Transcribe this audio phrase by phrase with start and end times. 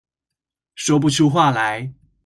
[0.73, 1.93] 說不出話來